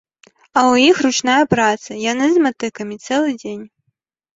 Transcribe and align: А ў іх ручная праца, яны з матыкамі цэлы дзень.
А 0.45 0.59
ў 0.71 0.89
іх 0.93 1.01
ручная 1.07 1.37
праца, 1.53 2.01
яны 2.11 2.25
з 2.33 2.37
матыкамі 2.49 2.95
цэлы 3.09 3.41
дзень. 3.41 3.67